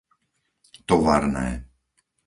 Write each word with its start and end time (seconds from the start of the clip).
Tovarné 0.87 1.47